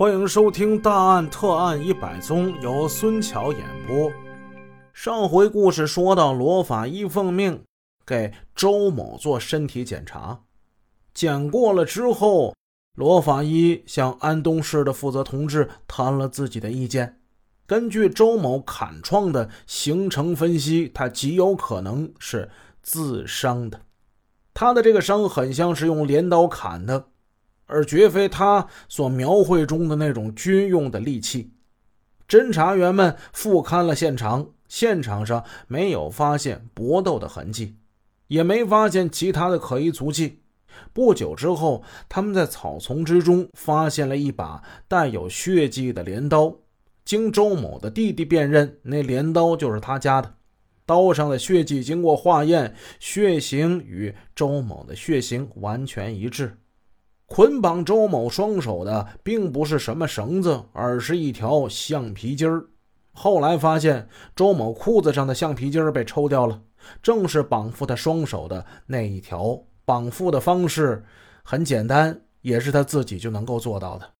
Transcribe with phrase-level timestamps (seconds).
[0.00, 4.10] 欢迎收听《大案特案一百宗》，由孙桥演播。
[4.94, 7.62] 上回故事说到，罗法医奉命
[8.06, 10.40] 给周某做身体检查，
[11.12, 12.54] 检过了之后，
[12.96, 17.20] 罗法医向安东市的负责同志谈了自己的意见。
[17.66, 22.48] 根据周某砍创的形成分析，他极有可能是
[22.80, 23.82] 自伤的。
[24.54, 27.08] 他的这个伤很像是用镰刀砍的。
[27.70, 31.52] 而绝非他所描绘中的那种军用的利器。
[32.28, 37.76] 侦查员们复勘了现场，现场上没有发现搏斗的痕迹，
[38.28, 40.40] 也没发现其他的可疑足迹。
[40.92, 46.54] 不久之后，他们在草丛之中发现了一把带有血迹的镰刀。
[47.04, 50.34] 经周某的弟弟辨认，那镰刀就是他家的。
[50.86, 56.56] 刀上的血迹经过化验，血型与周某的血型完全一致。
[57.32, 62.66] 捆绑周某双手的并不是什么绳子，而是一条橡皮筋儿。
[63.12, 66.60] 后来发现周某裤子上的橡皮筋儿被抽掉了，
[67.00, 69.56] 正是绑缚他双手的那一条。
[69.84, 71.04] 绑缚的方式
[71.44, 74.10] 很简单，也是他自己就能够做到的。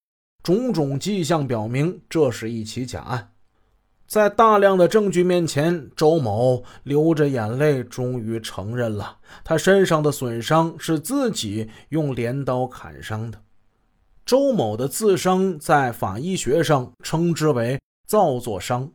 [0.45, 3.33] 种种迹象表明，这是一起假案。
[4.11, 13.39] 在大量的证据面前，周某流着眼泪，终于承认了他身上的损伤是自己用镰刀砍伤的。
[14.27, 18.91] 周某的自伤在法医学上称之为造作伤。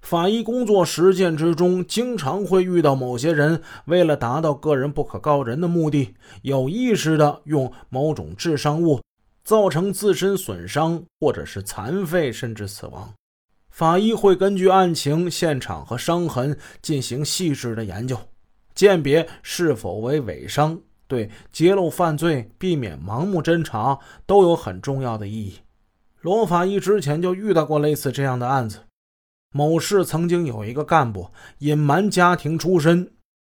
[0.00, 9.02] 法医工作实践之中，经常会遇到某些人为了达到个人不可告人的目的，有意识的用某种致伤物
[9.44, 13.12] 造成自身损伤，或者是残废，甚至死亡。
[13.76, 18.18] 法医会根据案情、现场和伤痕进行细致的研究，
[18.74, 25.58] 鉴别是否为伪伤，对揭露犯罪、避免盲目侦查都有很重要的意义。
[26.22, 28.78] 罗法医之前就遇到过类似这样的案子：
[29.52, 33.12] 某市曾经有一个干部隐瞒家庭出身。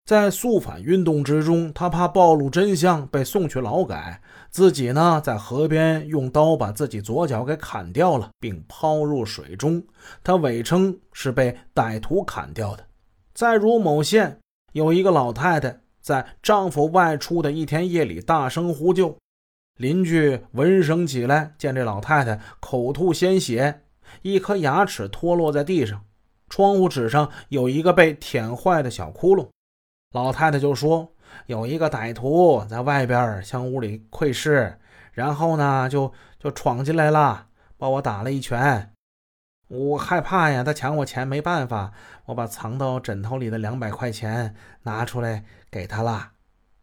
[0.06, 9.84] 在肃反运动之中，他怕暴露真相被送去劳改，自己呢在河边用刀把自己左脚给砍掉了，并抛入水中。
[10.22, 12.86] 他伪称是被歹徒砍掉的。
[13.34, 14.38] 在如某县
[14.74, 19.18] 有一个老太太，在丈夫外出的一天夜里大声呼救，
[19.76, 23.82] 邻居闻声起来，见这老太太口吐鲜血，
[24.22, 26.04] 一颗牙齿脱落在地上，
[26.48, 29.48] 窗户纸上有一个被舔坏的小窟窿。
[30.16, 31.12] 老太太就说
[31.44, 34.78] ：“有一个歹徒在外边向屋里窥视，
[35.12, 38.94] 然后呢，就就闯进来了，把我打了一拳。
[39.68, 41.92] 我害怕呀，他抢我钱，没办法，
[42.24, 44.54] 我把藏到枕头里的两百块钱
[44.84, 46.30] 拿出来给他了。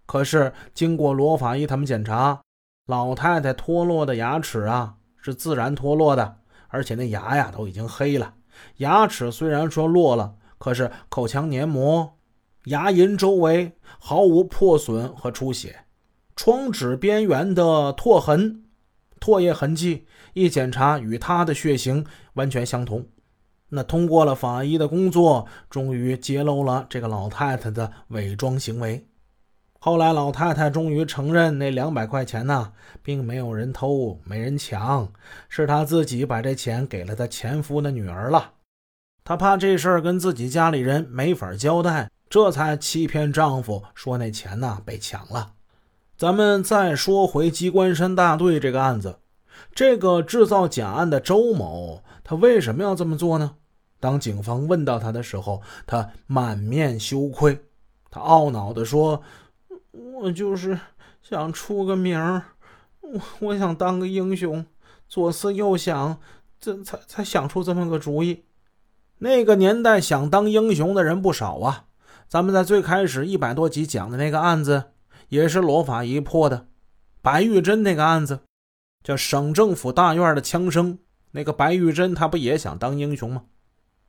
[0.06, 2.40] 可是经过罗法医他们检查，
[2.86, 8.36] 老太太脱落的牙齿啊是自然脱落的，而且那牙呀都已经黑了。
[8.78, 12.14] 牙齿虽然说落了，可是口腔黏膜。”
[12.66, 15.86] 牙龈周围毫无破损和出血，
[16.36, 18.64] 窗纸边缘的唾痕、
[19.20, 23.06] 唾液痕迹一检查与他的血型完全相同。
[23.70, 29.08] 那通过了法医的工作，终于揭露了这个老太太的伪装行为。
[29.80, 35.12] 后来老太太终于承认，那两百块钱呢，并没有人偷，没人抢，
[35.50, 38.54] 是她自己把这钱给了她前夫的女儿了。
[39.26, 42.10] 她怕这事儿跟自己家里人没法交代。
[42.34, 45.54] 这才欺骗丈夫说那钱呢被抢了。
[46.18, 49.20] 咱们再说回机关山大队这个案子，
[49.76, 53.58] 这个制造假案的周某，他为什么要这么做呢？
[54.00, 57.66] 当警方问到他的时候，他满面羞愧，
[58.10, 59.22] 他懊恼地说
[59.94, 60.80] ：“我就是
[61.22, 62.42] 想出个名儿，
[63.02, 64.66] 我我想当个英雄，
[65.08, 66.18] 左思右想，
[66.60, 68.46] 这才才想出这么个主意。
[69.20, 71.86] 那个年代想当英雄的人不少啊。”
[72.34, 74.86] 咱们在最开始一百多集讲的那个案子，
[75.30, 76.66] 也是罗法医破的。
[77.22, 78.40] 白玉珍那个案子，
[79.04, 80.98] 叫省政府大院的枪声。
[81.34, 83.44] 那个白玉珍，他不也想当英雄吗？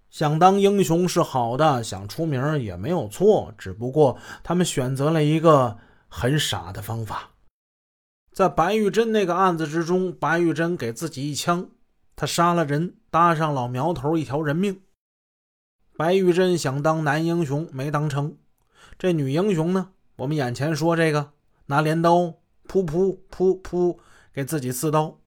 [0.09, 3.53] 想当英雄是好的，想出名也没有错。
[3.59, 5.77] 只不过他们选择了一个
[6.09, 7.33] 很傻的方法。
[8.33, 11.69] 在白玉珍那个案子之中，白玉珍给自己一枪，
[12.17, 14.81] 他杀了人，搭上老苗头一条人命。
[15.97, 18.37] 白玉珍想当男英雄没当成，
[18.99, 19.91] 这女英雄呢？
[20.17, 21.31] 我们眼前说这个
[21.67, 22.17] 拿镰刀
[22.67, 23.97] 噗噗噗噗
[24.33, 25.19] 给自己刺刀，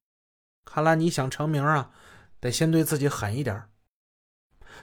[0.66, 1.90] 看来你想成名啊，
[2.38, 3.62] 得先对自己狠一点。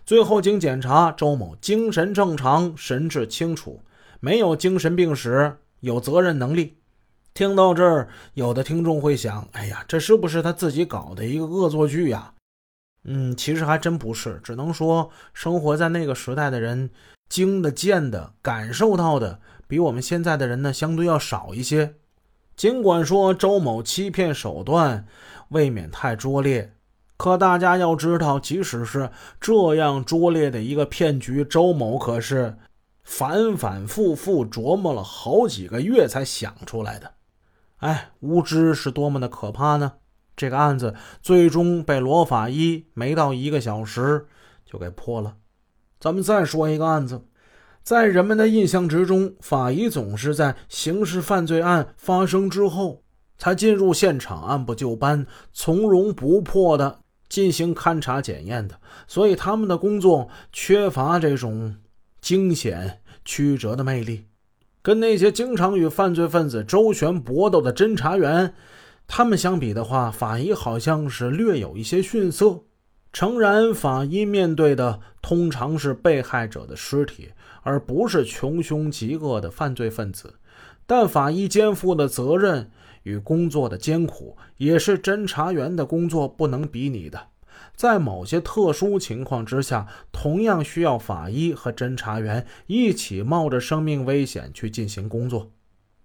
[0.03, 3.83] 最后经检查，周某精神正常，神志清楚，
[4.19, 6.79] 没有精神病史，有责任能力。
[7.35, 12.33] 听到这儿，有的听众会想：哎呀，这是不是他自己搞的一个恶作剧呀？
[13.05, 16.89] 嗯，其实还真不是，只能说生活在那个时代的人，
[17.29, 21.95] 经的、见的、感受到的，比我们现在的人呢，相对要少一些。
[22.55, 25.05] 尽管说周某欺骗手段
[25.49, 26.73] 未免太拙劣，
[27.17, 32.57] 可大家要知道，即使是这样拙劣的一个骗局，周某可是
[33.03, 37.11] 反反复复琢磨了好几个月才想出来的。
[37.77, 39.93] 哎，无知是多么的可怕呢？
[40.35, 44.25] 这个案子最终被罗法医没到一个小时
[44.65, 45.35] 就给破了。
[45.99, 47.21] 咱们再说一个案子，
[47.81, 53.01] 在人们的印象之中，法医总是在刑事犯罪案发生之后
[53.37, 56.99] 才进入现场，按部就班、从容不迫的
[57.29, 61.77] 进行勘查检验的，所以他们的工作缺乏这种
[62.19, 64.25] 惊险曲折的魅力，
[64.81, 68.53] 跟那些经常与犯罪分子周旋搏斗的侦查员。
[69.07, 72.63] 他们相比的话，法医好像是略有一些逊色。
[73.13, 77.29] 诚然，法医面对的通常是被害者的尸体，
[77.63, 80.33] 而不是穷凶极恶的犯罪分子。
[80.85, 82.69] 但法医肩负的责任
[83.03, 87.27] 与工作的艰苦，也是侦查员的工作不能比拟的。
[87.73, 95.51] 在某些特殊情况之下，同样需要法医和侦查员一起冒着生命危险去进行工作。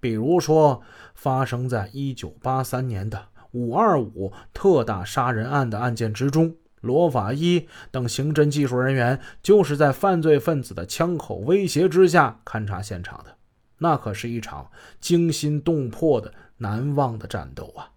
[0.01, 0.81] 比如说，
[1.15, 13.37] 发生在一九八三年的“五二五”特大杀人案的案件之中，罗法医等刑侦技术人员就是在犯罪分子的枪口威胁之下勘察现场的。
[13.79, 14.71] 那可是一场
[15.01, 17.93] 惊心动魄的、难忘的战斗啊！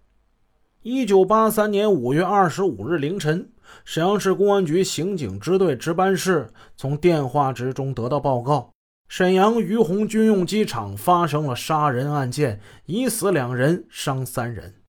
[0.82, 3.50] 一九八三年五月二十五日凌晨，
[3.86, 8.73] 沈阳市公安局刑警支队值班室从电话之中得到报告。
[9.08, 14.82] 沈阳于洪军用机场发生了杀人案件，已死两人，伤三人。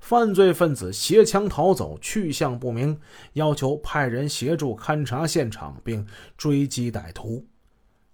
[0.00, 2.98] 犯罪分子携枪逃走，去向不明，
[3.34, 6.06] 要求派人协助勘察现场并
[6.36, 7.46] 追击歹徒。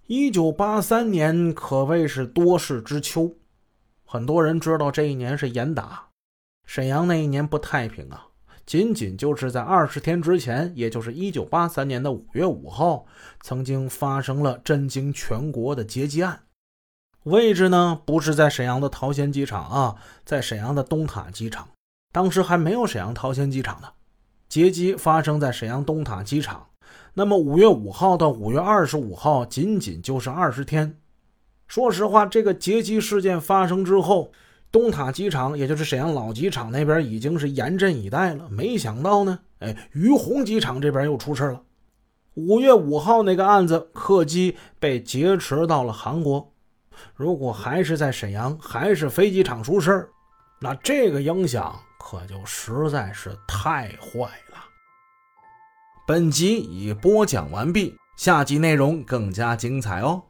[0.07, 3.35] 一九八三年可谓是多事之秋，
[4.03, 6.09] 很多人知道这一年是严打，
[6.65, 8.27] 沈阳那一年不太平啊。
[8.65, 13.05] 仅仅就是在二十天之前，也就是一九八三年的五月五号，
[13.41, 16.41] 曾经发生了震惊全国的劫机案。
[17.25, 21.67] 位置呢，不是在沈阳的桃仙机场啊，在沈阳的东塔机场。
[22.11, 23.89] 当时还没有沈阳桃仙机场呢。
[24.49, 26.67] 劫机发生在沈阳东塔机场。
[27.13, 30.97] 那么五月五号到五月二十五号，仅仅就是二十天。
[31.67, 34.31] 说实话，这个劫机事件发生之后。
[34.75, 38.49] 东塔机场，也就是沈阳老机场那边，已经是严阵以待了。
[38.49, 41.61] 没想到呢，哎，于洪机场这边又出事了。
[42.33, 46.51] 五月五号那个案子，客机被劫持到了韩国。
[47.15, 50.09] 如果还是在沈阳，还是飞机场出事
[50.59, 54.57] 那这个影响可就实在是太坏了。
[56.05, 60.21] 本集已播讲完毕，下集内容更加精彩哦。